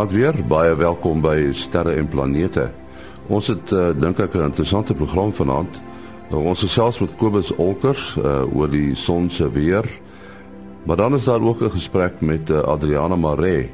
[0.00, 0.46] Goeienaand weer.
[0.48, 2.70] Baie welkom by Sterre en Planete.
[3.28, 5.76] Ons het uh, dink ek 'n interessante program vanaand.
[6.30, 9.84] Nou, ons gesels met Kobus Olkers uh, oor die son se weer.
[10.88, 13.70] Maar dan is daar ook 'n gesprek met uh, Adriana Maree,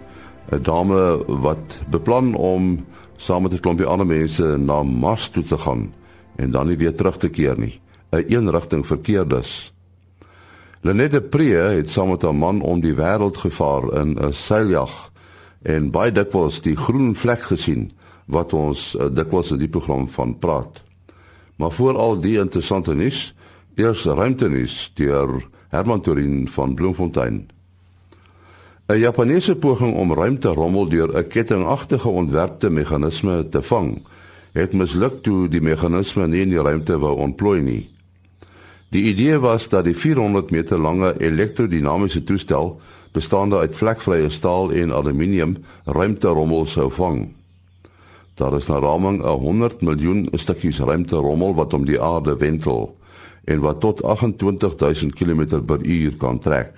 [0.50, 2.84] 'n dame wat beplan om
[3.16, 5.95] saam met 'n klompie ander mense na Mars toe te gaan
[6.36, 7.80] en dan nie weer terug te keer nie.
[8.11, 9.72] 'n een Eenrigting verkeer dus.
[10.80, 15.14] Lenette Pree het saam met haar man om die wêreld gevaar in 'n seiljag
[15.62, 17.91] en baie dikwels die groen vlek gesien
[18.27, 20.83] wat ons uh, dikwels in die program van praat.
[21.56, 23.34] Maar voor al die interessante nuus,
[23.77, 27.47] eers ruimtenuus deur Herman Torin van Bloemfontein.
[28.88, 34.06] 'n Japaneese poging om ruimte rommel deur 'n kettingagtige ontwerpte meganisme te vang,
[34.52, 37.91] het misluk toe die meganisme nie in die ruimte wou ontplooi nie.
[38.88, 42.80] Die idee was dat die 400 meter lange elektrodinamiese toestel
[43.17, 47.23] bestaande uit vlekvrye staal en aluminium ruimterommel sou vang.
[48.36, 52.97] Daar is na raming 'n 100 miljoen stukkies ruimterommel wat om die aarde wentel
[53.45, 56.73] en wat tot 28000 km/h kan trek.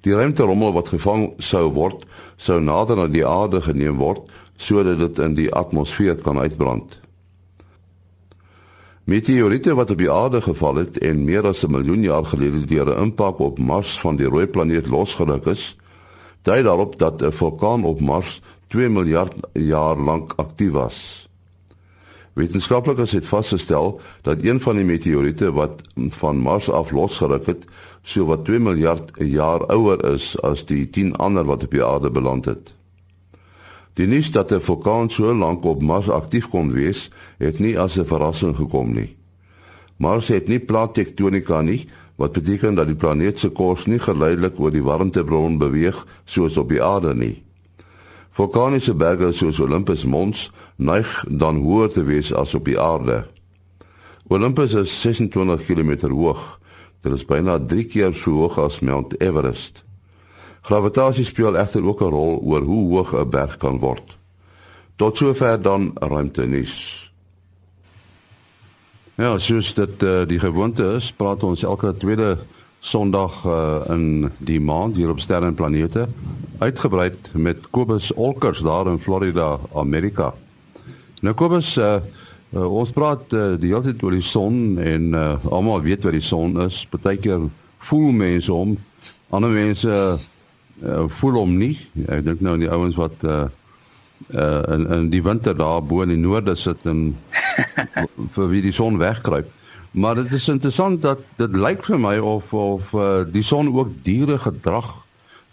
[0.00, 4.20] Die ruimterommel wat gevang sou word, sou nader aan die aarde geneem word
[4.56, 6.99] sodat dit in die atmosfeer kan uitbrand.
[9.10, 12.86] Meteoriete wat op die aarde geval het en meer as 'n miljoen jaar gelede deur
[12.86, 15.76] 'n impak op Mars van die rooi planeet losgeruk is,
[16.42, 21.28] dui daarop dat 'n vulkaan op Mars 2 miljard jaar lank aktief was.
[22.32, 27.64] Wetenskaplikes het vasgestel dat een van die meteoriete wat van Mars af losgeruk het,
[28.02, 32.10] so wat 2 miljard jaar ouer is as die 10 ander wat op die aarde
[32.10, 32.79] beland het.
[34.00, 37.98] Die nuus dat 'n vulkaan so lank op Mars aktief kon wees, het nie as
[37.98, 39.16] 'n verrassing gekom nie.
[39.96, 44.60] Mars het nie plaat tektonika nie, wat beteken dat die planeet se kors nie geleidelik
[44.60, 47.42] oor die warmtebron beweeg soos op die aarde nie.
[48.30, 53.26] Vulkaniese berge soos Olympus Mons neig dan hoër te wees as op die aarde.
[54.28, 56.60] Olympus is 26 km hoog.
[57.00, 59.89] Dit is byna 3 keer so hoog as Mount Everest.
[60.70, 64.16] Gravitasie speel egter ook 'n rol oor hoe hoog 'n berg kan word.
[64.96, 67.10] Tot sover dan ruimte nuus.
[69.14, 72.38] Ja, soos dit uh, die gewoonte is, praat ons elke tweede
[72.80, 76.08] Sondag uh, in die maand hier op Sterre en Planete
[76.58, 80.34] uitgebrei met Kobus Olkers daar in Florida, Amerika.
[81.20, 81.98] Nou Kobus, uh,
[82.54, 86.12] uh, ons praat uh, die hele tyd oor die son en uh, almal weet wat
[86.12, 86.86] die son is.
[86.86, 88.78] Partykeer voel mense hom,
[89.30, 90.29] ander mense uh,
[90.82, 91.74] uh, voel hom nie.
[92.08, 93.46] Ek dink nou aan die ouens wat uh
[94.36, 97.16] uh in in die winter daar bo in die noorde sit en
[98.34, 99.48] vir wie die son wegkruip.
[99.90, 103.94] Maar dit is interessant dat dit lyk vir my of of uh, die son ook
[104.06, 104.90] diere gedrag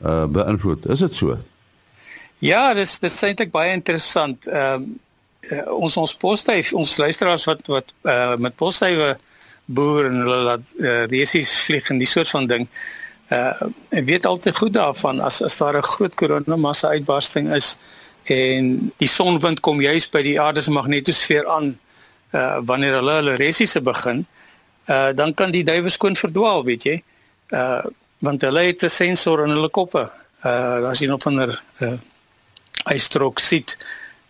[0.05, 0.85] uh beïnvloed.
[0.93, 1.37] Is dit so?
[2.39, 4.47] Ja, dis dis eintlik baie interessant.
[4.47, 9.15] Ehm uh, uh, ons ons posduif, ons luisteraars wat wat uh met posduwe
[9.65, 12.67] boer en hulle laat uh, resies vlieg en die soort van ding.
[12.67, 17.77] Uh uh ek weet altyd goed daarvan as as daar 'n groot koronamassa uitbarsting is
[18.23, 21.77] en die sonwind kom juis by die aarde se magnetosfeer aan
[22.33, 24.25] uh wanneer hulle hulle resiese begin
[24.87, 27.03] uh dan kan die duwe skoon verdwaal weet jy.
[27.51, 27.83] Uh
[28.19, 30.09] want hulle het 'n sensor in hulle koppe.
[30.45, 31.97] Uh as jy nog van 'n uh
[32.85, 33.77] eistroksit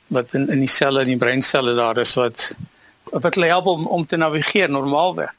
[0.07, 2.55] wat in in die selle in die breinselle daar is wat
[3.11, 5.33] wat hulle help om om te navigeer normaalweg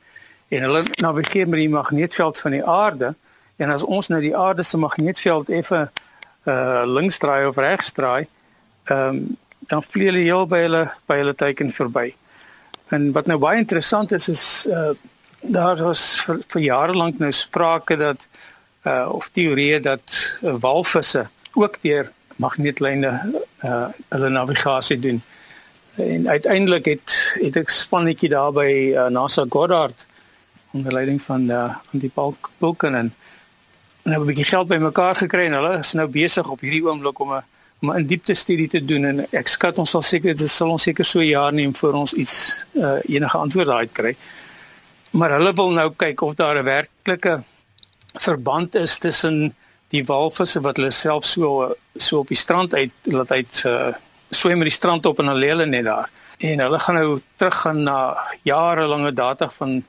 [0.49, 3.15] en hulle navigeer met die magneetveld van die aarde
[3.59, 5.89] En as ons nou die aarde se magneetveld effe
[6.49, 8.29] uh links draai of regs draai,
[8.85, 9.37] ehm um,
[9.69, 12.13] dan vlieg hulle heel by hulle by hulle teiken verby.
[12.95, 14.93] En wat nou baie interessant is is uh
[15.41, 18.29] daar was vir, vir jare lank nou sprake dat
[18.87, 23.13] uh of teorieë dat uh, walvisse ook deur magneetlyne
[23.67, 25.23] uh hulle navigasie doen.
[25.99, 30.07] En uiteindelik het het ek spannetjie daar by uh, NASA Goddard
[30.71, 33.15] onder leiding van uh, van die Paul Bulkinen en
[34.11, 37.33] hebben 'n bietjie geld bymekaar gekry en hulle is nou besig op hierdie oomblik om
[37.33, 37.43] 'n
[37.81, 40.83] om 'n diepte studie te doen en ek skat ons sal seker dit sal ons
[40.83, 44.17] seker so jaar neem voor ons iets uh, enige antwoorde uit kry.
[45.11, 47.43] Maar hulle wil nou kyk of daar 'n werklike
[48.15, 49.55] verband is tussen
[49.89, 53.95] die walvisse wat hulle self so so op die strand uit laat uit uh,
[54.31, 56.11] swem met die strand op en hulle lê net daar.
[56.39, 59.83] En hulle gaan nou teruggaan na jarelange data van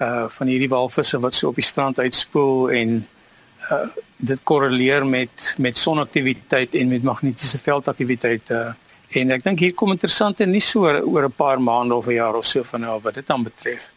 [0.00, 3.08] uh van hierdie walvisse wat so op die strand uitspoel en
[3.70, 8.72] uh, dit korreleer met met sonaktiwiteit en met magnetiese veldaktiwiteit uh,
[9.20, 12.34] en ek dink hier kom interessante nuus so oor 'n paar maande of 'n jaar
[12.34, 13.90] of so van nou wat dit dan betref.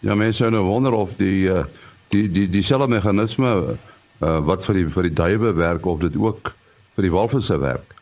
[0.00, 1.64] Ja, mense sou nou wonder of die uh,
[2.08, 3.76] die die dieselfde meganisme
[4.20, 6.54] uh, wat vir die vir die duwe werk of dit ook
[6.94, 7.94] vir die walvisse werk?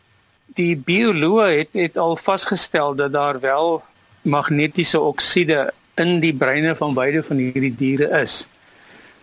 [0.59, 3.83] Die bioloë het het al vasgestel dat daar wel
[4.23, 8.49] magnetiese oksiede in die breine van beide van hierdie diere is.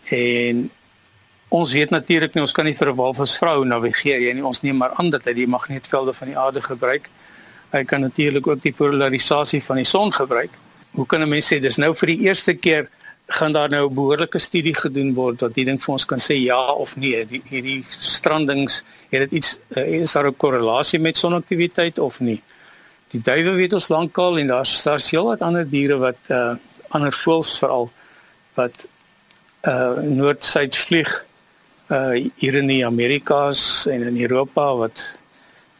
[0.09, 0.69] En
[1.49, 4.45] ons weet natuurlik nie ons kan nie vir 'n walvisvrou navigeer nie.
[4.45, 7.09] Ons neem maar aan dat hy die magnetvelde van die aarde gebruik.
[7.71, 10.51] Hy kan natuurlik ook die polarisasie van die son gebruik.
[10.91, 12.89] Hoe kan 'n mens sê dis nou vir die eerste keer
[13.27, 16.33] gaan daar nou 'n behoorlike studie gedoen word dat die ding vir ons kan sê
[16.33, 17.25] ja of nee.
[17.25, 22.41] Die hierdie strandings het dit iets uh, is daar 'n korrelasie met sonaktiwiteit of nie?
[23.11, 26.55] Die duwe weet ons lankal en daar's daar's heelwat ander diere wat uh
[26.89, 27.91] ander voëls veral
[28.53, 28.87] wat
[29.61, 31.25] uh noord-suid vlieg
[31.89, 35.15] uh hier in die Amerikas en in Europa wat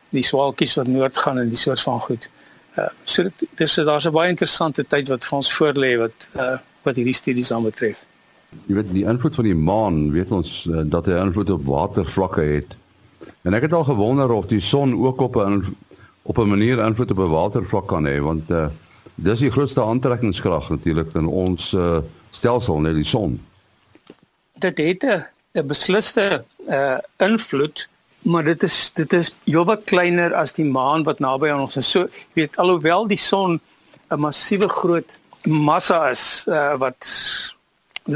[0.09, 2.29] die swaalkies wat noord gaan en die soort van goed.
[2.77, 6.57] Uh so dit dis daar's 'n baie interessante tyd wat vir ons voorlê wat uh
[6.83, 7.97] wat hierdie studies aanbetref.
[8.65, 12.41] Jy weet die invloed van die maan, weet ons uh, dat hy invloed op watervlakke
[12.41, 12.77] het.
[13.45, 15.75] En ek het al gewonder of die son ook op 'n
[16.23, 18.67] op 'n manier invloed op 'n watervlak kan hê want uh,
[19.15, 22.00] dis die grootste aantrekkingskrag natuurlik in ons uh,
[22.31, 23.39] stelsel, net die son.
[24.53, 27.88] Dit het 'n besliste uh, invloed
[28.22, 31.88] maar dit is dit is heelwat kleiner as die maan wat naby aan ons is.
[31.88, 33.60] So jy weet alhoewel die son
[34.10, 37.07] 'n massiewe groot massa is uh, wat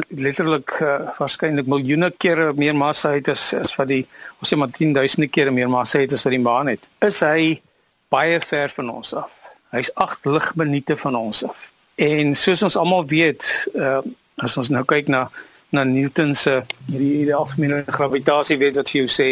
[0.09, 4.06] letterlik uh, waarskynlik miljoene kere meer massa het as as wat die
[4.39, 6.81] ons sê maar 10000 kere meer massa het as wat die maan het.
[7.00, 7.62] Is hy
[8.09, 9.39] baie ver van ons af.
[9.71, 11.71] Hy's 8 ligminute van ons af.
[11.95, 14.01] En soos ons almal weet, uh,
[14.41, 15.29] as ons nou kyk na
[15.73, 19.29] na Newton se hierdie hierdie algemene gravitasie wet wat vir jou sê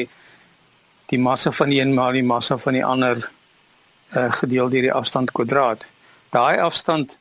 [1.12, 3.22] die massa van die een maal die massa van die ander
[4.16, 5.86] uh, gedeel deur die afstand kwadraat.
[6.34, 7.18] Daai afstand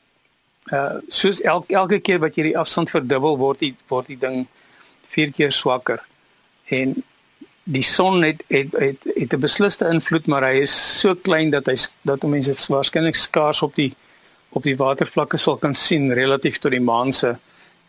[0.71, 4.43] uh soos elke elke keer wat jy die afstand verdubbel word die word die ding
[5.13, 6.03] vier keer swakker
[6.77, 6.93] en
[7.63, 11.65] die son het het het, het 'n besliste invloed maar hy is so klein dat
[11.65, 11.75] hy
[12.05, 13.93] dat mense dit waarskynlik skaars op die
[14.49, 17.35] op die watervlakke sal kan sien relatief tot die maan se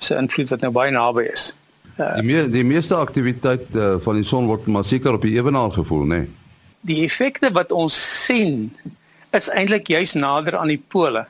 [0.03, 1.53] se invloed wat nou baie naby is.
[1.99, 5.35] Uh, die me, die meeste aktiwiteit uh, van die son word maar seker op die
[5.37, 6.23] ewenaar gevoel, né?
[6.23, 6.31] Nee?
[6.89, 7.95] Die effekte wat ons
[8.25, 8.73] sien
[9.37, 11.27] is eintlik juis nader aan die pole.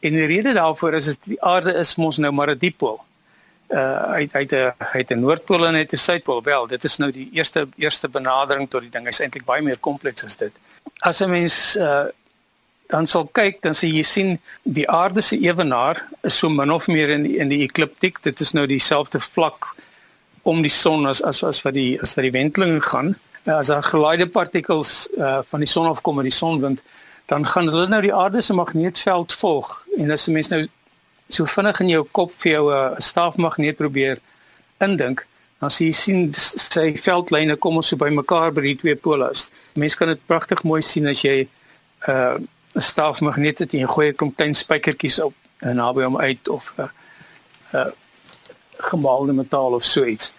[0.00, 3.00] En die rede daarvoor is dat die aarde is mos nou maar 'n diepool.
[3.68, 6.42] Uh uit uit 'n uit 'n noordpool en uit 'n suidpool.
[6.42, 9.06] Wel, dit is nou die eerste eerste benadering tot die ding.
[9.06, 10.52] Hy's eintlik baie meer kompleks as dit.
[10.98, 12.04] As 'n mens uh
[12.90, 14.30] dan sal kyk, dan sien jy sien
[14.64, 18.18] die aarde se ewenaar is so min of meer in die, in die ekliptiek.
[18.22, 19.70] Dit is nou dieselfde vlak
[20.42, 23.14] om die son as as as wat die as wat die wenteling gaan.
[23.46, 26.82] Uh, as daar gelaaide partikels uh van die son afkom met die sonwind,
[27.32, 30.66] dan gaan hulle nou die aarde se magneetveld volg en as 'n mens nou
[31.28, 34.18] so vinnig in jou kop vir jou 'n staafmagneet probeer
[34.80, 35.26] indink
[35.60, 39.50] dan sien jy sien sy veldlyne kom ons so bymekaar by die twee poles.
[39.76, 41.48] Mense kan dit pragtig mooi sien as jy
[42.08, 42.38] uh,
[42.74, 46.82] 'n staafmagneet het en gooi 'n klein spykertjies op en naby hom uit of 'n
[46.82, 46.88] uh,
[47.74, 47.86] uh,
[48.76, 50.32] gemaalde metaal of so iets.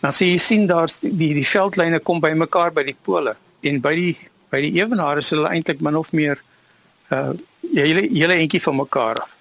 [0.00, 3.94] Dan sien jy sien daar's die die veldlyne kom bymekaar by die pole en by
[3.94, 4.16] die
[4.50, 6.42] by die ewenaar is hulle eintlik min of meer
[7.10, 7.32] uh
[7.74, 9.36] hele hele entjie van mekaar af.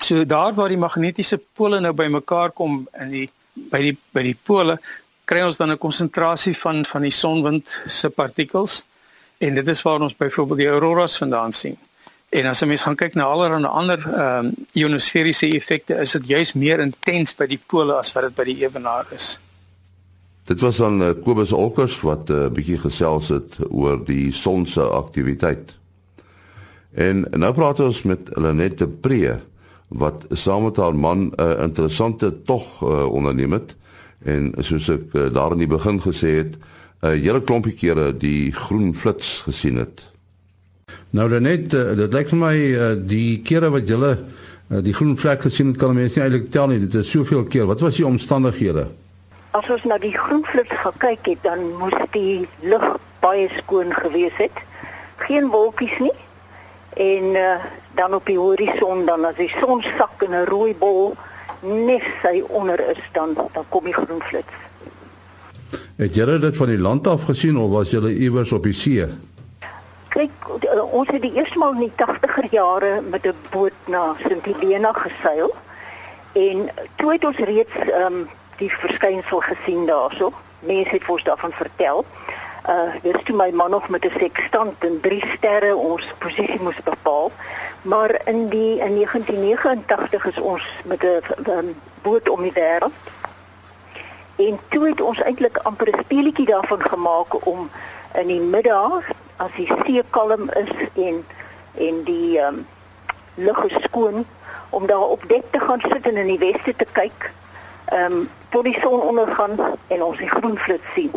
[0.00, 4.36] So daar waar die magnetiese pole nou bymekaar kom in die by die by die
[4.42, 4.78] pole
[5.24, 8.84] kry ons dan 'n konsentrasie van van die sonwind se partikels
[9.40, 11.78] en dit is waar ons byvoorbeeld die auroras vandaan sien.
[12.30, 16.26] En as 'n mens gaan kyk na allerlei ander ehm um, ionosferiese effekte, is dit
[16.26, 19.40] juis meer intens by die pole as wat dit by die ewenaar is.
[20.44, 24.66] Dit was dan uh, Kobus Olkers wat 'n uh, bietjie gesels het oor die son
[24.66, 25.74] se aktiwiteit.
[26.94, 29.40] En nou praat ons met Lenette Pre
[29.88, 33.76] wat saam met haar man 'n uh, interessante tog uh, onderneem het
[34.24, 36.56] en soos ek uh, daar in die begin gesê het,
[37.02, 40.10] 'n hele klompie kere die groen flits gesien het.
[41.10, 44.16] Nou Lenette, uh, dit lyk vir my uh, die kere wat jy uh,
[44.84, 46.78] die groen vlek gesien het, kan mense nie eintlik tel nie.
[46.78, 47.66] Dit is soveel keer.
[47.66, 48.86] Wat was die omstandighede?
[49.56, 52.84] As ons na die groenflits gekyk het, dan moes die lug
[53.24, 54.62] baie skoon gewees het.
[55.24, 56.14] Geen wolkies nie.
[57.00, 57.56] En uh,
[57.98, 61.16] dan op die horison dan as die son sak in 'n rooi bol
[61.62, 64.69] net sy onder is dan dan kom die groenflits.
[66.00, 69.04] Het julle dit van die land af gesien of was julle iewers op die see?
[70.08, 70.46] Kyk,
[70.96, 74.92] ons het die eerste maal in die 80er jare met 'n boot na Sint Helena
[74.92, 75.52] geseil
[76.32, 80.32] en toe het ons reeds ehm um, die verskynsel gesien daarso.
[80.60, 82.04] Mense het ons daarvan vertel.
[82.68, 86.82] Uh dis toe my man nog met 'n sekstant en drie sterre ons posisie moes
[86.84, 87.32] bepaal.
[87.82, 93.19] Maar in die in 1989 is ons met 'n boot om die wêreld.
[94.40, 97.70] En toe het ons eintlik amper 'n speletjie daarvan gemaak om
[98.14, 101.26] in die middag as die see kalm is en
[101.74, 102.66] en die ehm um,
[103.34, 104.24] lug skoon
[104.70, 107.32] om daar op dek te gaan sit en in die weste te kyk.
[107.84, 111.12] Ehm um, tot die son ondergaan en ons die groenvloed sien.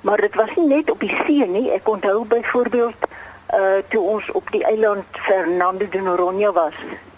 [0.00, 1.70] Maar dit was nie net op die see nie.
[1.70, 3.10] Ek onthou byvoorbeeld
[3.54, 6.74] uh toe ons op die eiland Fernando de Noronha was,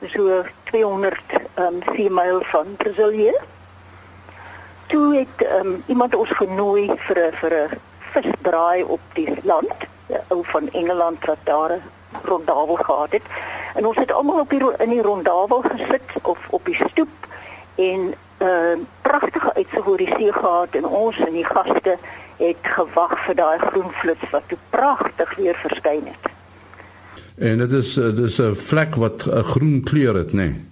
[0.06, 1.20] so 200
[1.54, 3.34] ehm um, seemyl van Brasilië.
[4.88, 7.78] Toe het ehm um, iemand ons genooi vir 'n vir 'n
[8.12, 9.74] visbraai op die land,
[10.08, 11.78] 'n ou van Engeland wat daar
[12.24, 13.22] rondawel gehad het.
[13.74, 17.14] En ons het almal op die in die rondawel gesit of op die stoep
[17.74, 21.98] en 'n uh, pragtige uitsig oor die see gehad en ons en die gaste
[22.36, 26.32] het gewag vir daai groen flits wat toe pragtig weer verskyn het.
[27.34, 30.34] En dit is dit is 'n vlek wat 'n groen kleur het, nê?
[30.34, 30.67] Nee?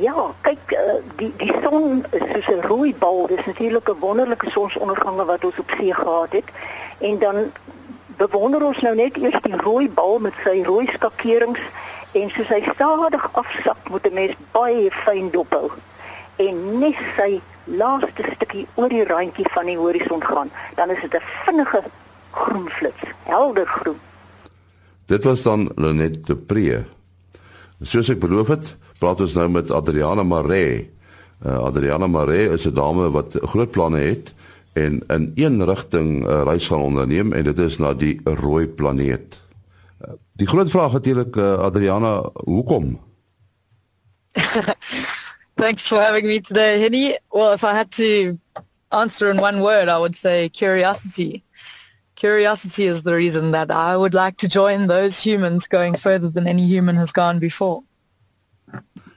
[0.00, 3.26] Ja, kyk uh, die die son is soos 'n rooi bal.
[3.26, 6.48] Dis natuurlik 'n wonderlike sonsondergang wat ons op see gehad het.
[6.98, 7.52] En dan
[8.16, 11.60] bewonder ons nou net eers die rooi bal met sy rooi skakerings
[12.12, 15.70] en soos hy stadig afsak, moet 'n mens baie fyn dophou
[16.36, 21.14] en net sy laaste stukkie oor die randjie van die horison gaan, dan is dit
[21.14, 21.82] 'n vinnige
[22.30, 24.00] groen flits, helder groen.
[25.06, 26.84] Dit was dan Lenet de Pre.
[27.82, 30.90] Soos ek beloof het, praat ons nou met Adriana Maree.
[31.44, 34.32] Uh, Adriana Maree is 'n dame wat groot planne het
[34.72, 38.66] en in een rigting 'n uh, reis gaan onderneem en dit is na die rooi
[38.66, 39.40] planeet.
[40.00, 43.00] Uh, die groot vraag natuurlik uh, Adriana, hoekom?
[45.56, 47.18] Thanks for having me today, Henny.
[47.30, 48.38] Well, if I had to
[48.88, 51.42] answer in one word, I would say curiosity.
[52.16, 56.46] Curiosity is the reason that I would like to join those humans going further than
[56.46, 57.82] any human has gone before.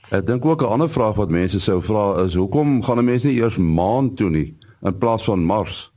[0.10, 3.24] Ek dink ook 'n ander vraag wat mense sou vra is hoekom gaan 'n mens
[3.24, 4.58] nie eers maan toe nie?
[4.82, 5.92] in plaas van Mars.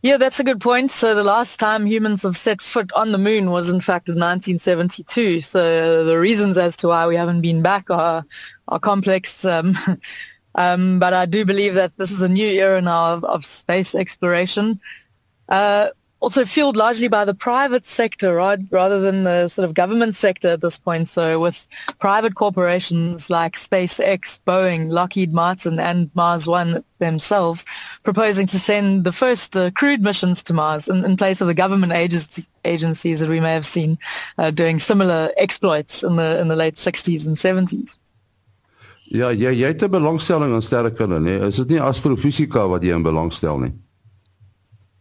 [0.00, 0.90] Yeah, that's a good point.
[0.90, 4.18] So the last time humans have set foot on the moon was in fact in
[4.18, 5.42] 1972.
[5.42, 8.24] So the reasons as to why we haven't been back are
[8.66, 9.44] are complex.
[9.44, 9.78] Um,
[10.56, 13.94] um, but I do believe that this is a new era now of, of space
[13.94, 14.80] exploration.
[15.48, 15.88] Uh,
[16.22, 20.50] also fueled largely by the private sector right, rather than the sort of government sector
[20.50, 21.08] at this point.
[21.08, 21.66] So with
[21.98, 27.64] private corporations like SpaceX, Boeing, Lockheed Martin and Mars One themselves
[28.04, 31.54] proposing to send the first uh, crewed missions to Mars in, in, place of the
[31.54, 33.98] government agency, agencies that we may have seen
[34.38, 37.98] uh, doing similar exploits in the in the late 60s and 70s.
[39.10, 41.38] Ja, jy jy het 'n belangstelling aan sterrekunde, nee.
[41.38, 43.72] Is dit nie astrofisika wat jy in belangstel nie?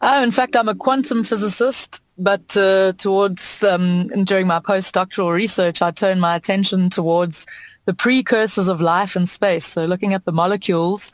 [0.02, 5.82] Uh, in fact, I'm a quantum physicist, but uh, towards um, during my postdoctoral research,
[5.82, 7.46] I turned my attention towards
[7.86, 9.66] the precursors of life in space.
[9.66, 11.12] So, looking at the molecules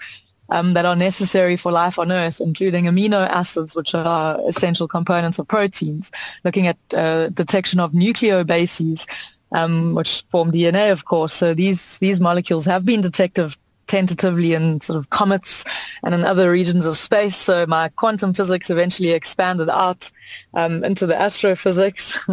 [0.50, 5.38] um, that are necessary for life on Earth, including amino acids, which are essential components
[5.38, 6.10] of proteins.
[6.46, 9.06] Looking at uh, detection of nucleobases,
[9.52, 11.34] um, which form DNA, of course.
[11.34, 13.56] So these these molecules have been detected
[13.88, 15.66] tentatively in sort of comets
[16.04, 17.36] and in other regions of space.
[17.36, 20.12] So my quantum physics eventually expanded out
[20.54, 22.20] um, into the astrophysics.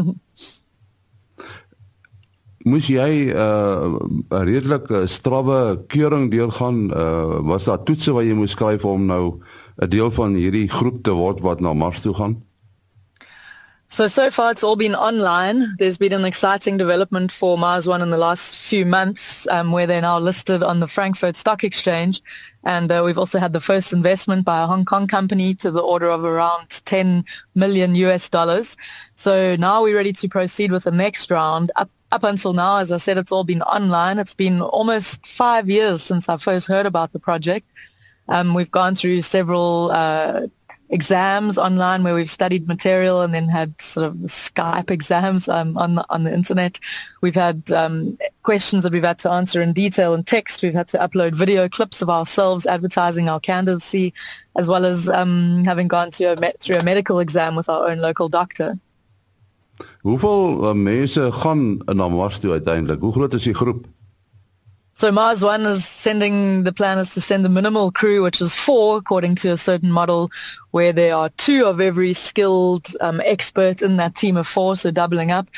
[2.64, 6.88] Moes jy 'n uh, redelik strawwe keuring deurgaan?
[6.88, 9.37] Uh, was daar toetse wat jy moes skryf om nou
[9.76, 12.40] 'n deel van hierdie groep te word wat na Mars toe gaan?
[13.95, 15.77] So, so far it's all been online.
[15.79, 19.87] There's been an exciting development for Mars One in the last few months um, where
[19.87, 22.21] they're now listed on the Frankfurt Stock Exchange.
[22.65, 25.79] And uh, we've also had the first investment by a Hong Kong company to the
[25.79, 27.25] order of around 10
[27.55, 28.77] million US dollars.
[29.15, 31.71] So now we're ready to proceed with the next round.
[31.77, 34.19] Up, up until now, as I said, it's all been online.
[34.19, 37.69] It's been almost five years since I first heard about the project.
[38.27, 40.49] Um, we've gone through several uh,
[40.95, 45.97] exams online where we've studied material and then had sort of Skype exams um, on
[45.97, 46.79] the, on the internet.
[47.21, 50.63] We've had um, questions that we've had to answer in detail in text.
[50.63, 54.15] We've had to upload video clips of ourselves advertising our candidacy,
[54.57, 57.99] as well as um, having gone to a through a medical exam with our own
[57.99, 58.79] local doctor.
[60.07, 63.01] Hoeveel uh, mense gaan na Mars toe uiteindelik?
[63.01, 63.87] Hoe groot is die groep?
[64.97, 68.55] So Mars One is sending the plan is to send a minimal crew, which is
[68.55, 70.31] four, according to a certain model,
[70.71, 74.93] where there are two of every skilled um, expert in that team of four, so
[74.93, 75.49] doubling up.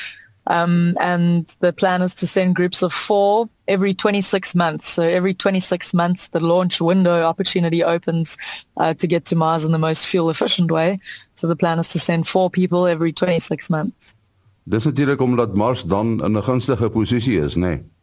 [0.47, 4.89] Um, and the plan is to send groups of four every 26 months.
[4.89, 8.39] So every 26 months, the launch window opportunity opens
[8.79, 10.99] uh, to get to Mars in the most fuel efficient way.
[11.35, 14.15] So the plan is to send four people every 26 months.
[14.65, 17.69] Dis natuurlik omdat Mars dan in 'n gunstige posisie is, né?
[17.69, 17.96] Nee?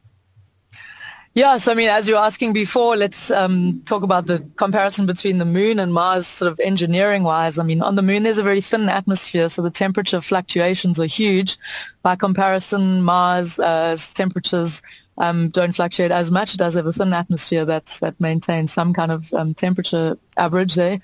[1.35, 5.07] Yeah, so I mean, as you were asking before, let's um, talk about the comparison
[5.07, 7.57] between the moon and Mars, sort of engineering-wise.
[7.57, 11.07] I mean, on the moon, there's a very thin atmosphere, so the temperature fluctuations are
[11.07, 11.57] huge.
[12.03, 14.83] By comparison, Mars' uh, temperatures
[15.17, 16.53] um, don't fluctuate as much.
[16.53, 20.75] It does have a thin atmosphere that's, that maintains some kind of um, temperature average
[20.75, 20.99] there.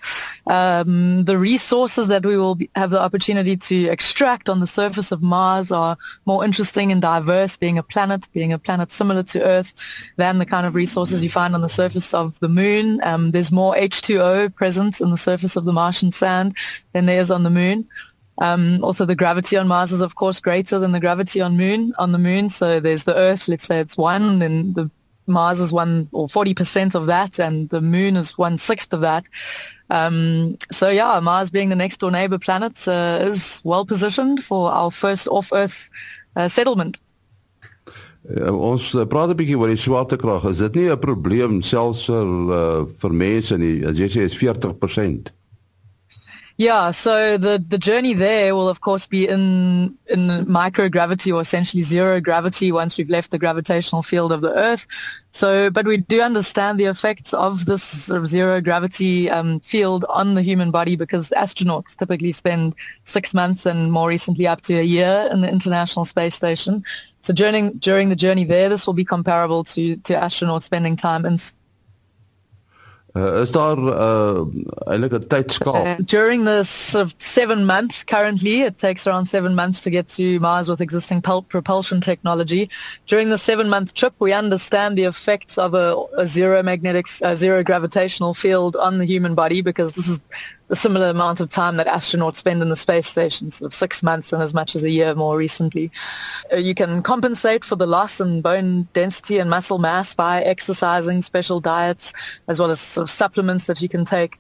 [0.47, 5.11] Um, the resources that we will be, have the opportunity to extract on the surface
[5.11, 9.43] of Mars are more interesting and diverse, being a planet, being a planet similar to
[9.43, 9.73] Earth,
[10.17, 12.99] than the kind of resources you find on the surface of the Moon.
[13.03, 16.57] Um, there's more H2O present in the surface of the Martian sand
[16.93, 17.87] than there is on the Moon.
[18.41, 21.93] Um, also, the gravity on Mars is, of course, greater than the gravity on Moon.
[21.99, 23.47] On the Moon, so there's the Earth.
[23.47, 24.89] Let's say it's one, then the
[25.27, 29.01] Mars is one or forty percent of that, and the Moon is one sixth of
[29.01, 29.25] that.
[29.89, 34.71] Um, so yeah, Mars being the next door neighbor planet uh, is well positioned for
[34.71, 35.89] our first off-Earth
[36.35, 36.97] uh, settlement.
[38.29, 40.45] Uh, ons uh, praat 'n bietjie oor die swaartekrag.
[40.51, 43.83] Is dit nie 'n probleem selfs vir uh, vir mense nie?
[43.87, 45.33] As jy sê is 40%.
[46.59, 51.81] Yeah, so the, the journey there will of course be in in microgravity or essentially
[51.81, 54.85] zero gravity once we've left the gravitational field of the Earth.
[55.31, 60.03] So, but we do understand the effects of this sort of zero gravity um, field
[60.09, 62.75] on the human body because astronauts typically spend
[63.05, 66.83] six months and more recently up to a year in the International Space Station.
[67.21, 71.25] So during during the journey there, this will be comparable to to astronauts spending time
[71.25, 71.37] in
[73.15, 73.51] Uh, is
[75.75, 75.81] uh?
[75.83, 80.07] Uh, during this sort of 7 months currently it takes around 7 months to get
[80.09, 82.69] to Mars with existing pulp propulsion technology.
[83.07, 87.33] During the 7 month trip we understand the effects of a, a zero magnetic uh,
[87.33, 90.19] zero gravitational field on the human body because this is
[90.69, 94.03] a similar amount of time that astronauts spend in the space station, sort of six
[94.03, 95.91] months and as much as a year more recently.
[96.53, 101.21] Uh, you can compensate for the loss in bone density and muscle mass by exercising,
[101.21, 102.13] special diets,
[102.47, 104.37] as well as sort of supplements that you can take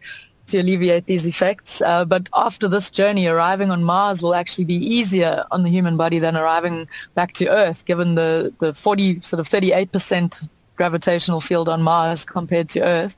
[0.47, 1.81] to alleviate these effects.
[1.81, 5.97] Uh, but after this journey, arriving on Mars will actually be easier on the human
[5.97, 11.67] body than arriving back to Earth, given the, the 40, sort of 38% gravitational field
[11.67, 13.15] on Mars compared to Earth.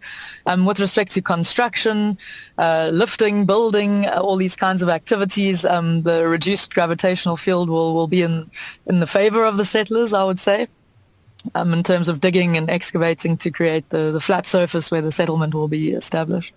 [0.47, 2.17] Um, with respect to construction,
[2.57, 7.93] uh, lifting, building, uh, all these kinds of activities, um, the reduced gravitational field will,
[7.93, 8.49] will be in,
[8.87, 10.67] in the favor of the settlers, I would say.
[11.55, 15.11] Um, in terms of digging and excavating to create the, the flat surface where the
[15.11, 16.53] settlement will be established.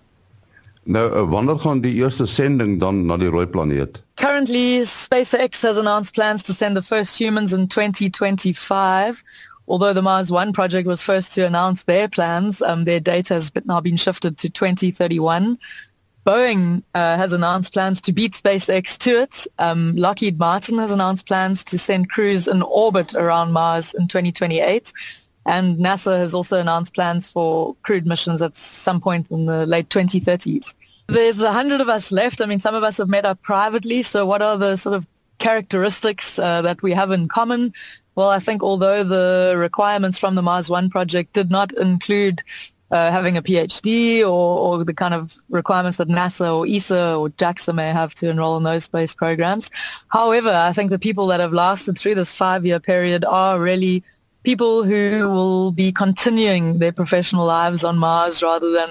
[0.85, 4.03] Nou, uh, wanneer gaan die eerste sending dan na die rooi planeet?
[4.21, 9.23] Currently, SpaceX has announced plans to send the first humans in 2025
[9.67, 13.51] although the Mars One project was first to announce their plans, um, their date has
[13.65, 15.57] now been shifted to 2031.
[16.25, 19.45] Boeing uh, has announced plans to beat SpaceX to it.
[19.59, 24.91] Um, Lockheed Martin has announced plans to send crews in orbit around Mars in 2028.
[25.45, 29.89] And NASA has also announced plans for crewed missions at some point in the late
[29.89, 30.73] 2030s.
[31.07, 32.41] There's a hundred of us left.
[32.41, 34.01] I mean, some of us have met up privately.
[34.01, 35.05] So what are the sort of
[35.37, 37.73] characteristics uh, that we have in common?
[38.15, 42.41] Well, I think although the requirements from the Mars One project did not include
[42.91, 47.29] uh, having a PhD or, or, the kind of requirements that NASA or ESA or
[47.29, 49.71] JAXA may have to enroll in those space programs.
[50.09, 54.03] However, I think the people that have lasted through this five-year period are really
[54.43, 58.89] people who will be continuing their professional lives on Mars rather than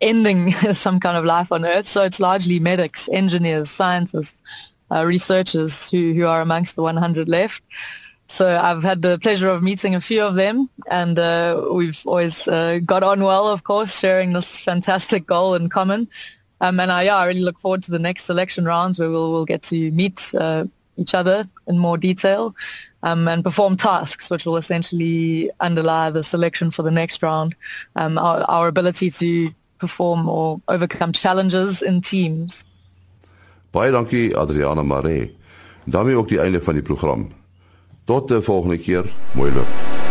[0.00, 1.86] ending some kind of life on Earth.
[1.86, 4.42] So it's largely medics, engineers, scientists,
[4.90, 7.62] uh, researchers who, who are amongst the 100 left.
[8.26, 12.48] So I've had the pleasure of meeting a few of them, and uh, we've always
[12.48, 16.08] uh, got on well, of course, sharing this fantastic goal in common.
[16.60, 19.30] Um, and I, yeah, I really look forward to the next selection rounds where we'll,
[19.30, 20.64] we'll get to meet uh,
[20.96, 22.54] each other in more detail
[23.02, 27.54] um, and perform tasks, which will essentially underlie the selection for the next round.
[27.96, 32.64] Um, our, our ability to perform or overcome challenges in teams.
[33.72, 35.36] Baie dankie Adriana Maree.
[35.84, 37.32] daarmee ook die einde van die program.
[38.04, 39.04] Tot de volgende keer.
[39.34, 40.03] Mooi loop.